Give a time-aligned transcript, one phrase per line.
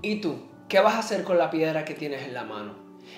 [0.00, 0.36] ¿Y tú?
[0.68, 2.72] ¿Qué vas a hacer con la piedra que tienes en la mano?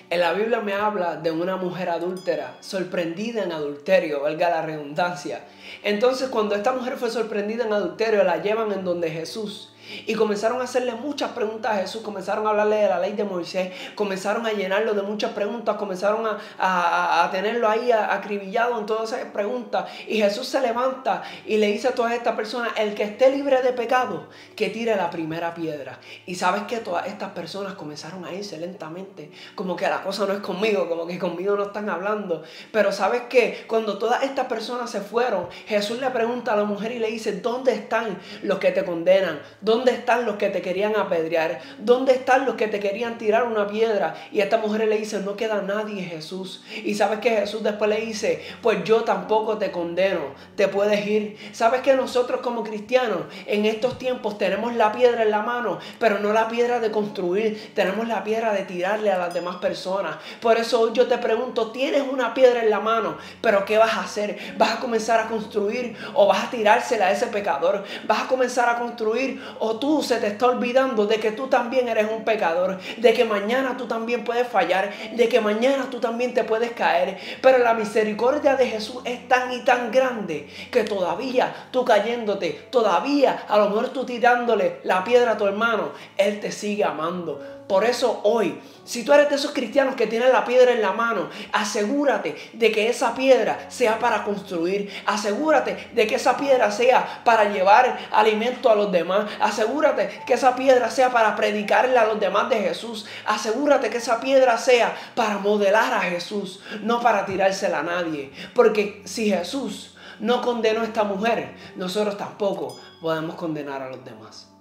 [0.09, 5.45] En la Biblia me habla de una mujer adúltera, sorprendida en adulterio, valga la redundancia.
[5.83, 9.73] Entonces cuando esta mujer fue sorprendida en adulterio, la llevan en donde Jesús.
[10.05, 13.23] Y comenzaron a hacerle muchas preguntas a Jesús, comenzaron a hablarle de la ley de
[13.23, 16.25] Moisés, comenzaron a llenarlo de muchas preguntas, comenzaron
[16.59, 19.85] a, tenerlo ahí acribillado en todas esas preguntas.
[20.07, 23.61] Y Jesús se levanta y le dice a todas estas personas, el que esté libre
[23.61, 25.99] de pecado, que tire la primera piedra.
[26.25, 30.33] Y sabes que todas estas personas comenzaron a irse lentamente, como que la cosa no
[30.33, 32.43] es conmigo, como que conmigo no están hablando.
[32.71, 36.91] Pero sabes que cuando todas estas personas se fueron, Jesús le pregunta a la mujer
[36.91, 39.41] y le dice, ¿dónde están los que te condenan?
[39.61, 41.59] ¿Dónde están los que te querían apedrear?
[41.79, 44.15] ¿Dónde están los que te querían tirar una piedra?
[44.31, 46.63] Y esta mujer le dice, no queda nadie Jesús.
[46.83, 51.37] Y sabes que Jesús después le dice, pues yo tampoco te condeno, te puedes ir.
[51.51, 56.19] Sabes que nosotros como cristianos en estos tiempos tenemos la piedra en la mano, pero
[56.19, 60.17] no la piedra de construir, tenemos la piedra de tirarle a las demás personas.
[60.41, 63.93] Por eso hoy yo te pregunto, tienes una piedra en la mano, pero ¿qué vas
[63.93, 64.37] a hacer?
[64.57, 67.83] ¿Vas a comenzar a construir o vas a tirársela a ese pecador?
[68.07, 71.87] ¿Vas a comenzar a construir o tú se te está olvidando de que tú también
[71.87, 76.33] eres un pecador, de que mañana tú también puedes fallar, de que mañana tú también
[76.33, 77.19] te puedes caer.
[77.43, 83.45] Pero la misericordia de Jesús es tan y tan grande que todavía tú cayéndote, todavía
[83.47, 87.60] a lo mejor tú tirándole la piedra a tu hermano, Él te sigue amando.
[87.71, 90.91] Por eso hoy, si tú eres de esos cristianos que tienen la piedra en la
[90.91, 94.91] mano, asegúrate de que esa piedra sea para construir.
[95.05, 99.31] Asegúrate de que esa piedra sea para llevar alimento a los demás.
[99.39, 103.05] Asegúrate que esa piedra sea para predicarle a los demás de Jesús.
[103.25, 108.33] Asegúrate que esa piedra sea para modelar a Jesús, no para tirársela a nadie.
[108.53, 114.51] Porque si Jesús no condenó a esta mujer, nosotros tampoco podemos condenar a los demás.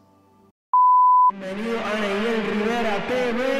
[1.31, 3.59] Bienvenido a Neil Rivera TV.